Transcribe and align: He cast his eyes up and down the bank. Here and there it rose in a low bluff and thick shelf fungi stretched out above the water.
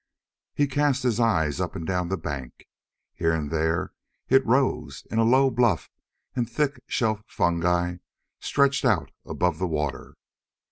He 0.55 0.65
cast 0.65 1.03
his 1.03 1.19
eyes 1.19 1.61
up 1.61 1.75
and 1.75 1.85
down 1.85 2.07
the 2.09 2.17
bank. 2.17 2.67
Here 3.13 3.33
and 3.33 3.51
there 3.51 3.93
it 4.29 4.43
rose 4.47 5.05
in 5.11 5.19
a 5.19 5.23
low 5.23 5.51
bluff 5.51 5.91
and 6.35 6.49
thick 6.49 6.79
shelf 6.87 7.21
fungi 7.27 7.97
stretched 8.39 8.83
out 8.83 9.11
above 9.27 9.59
the 9.59 9.67
water. 9.67 10.15